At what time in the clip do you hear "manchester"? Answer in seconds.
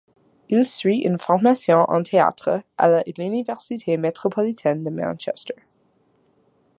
4.89-5.53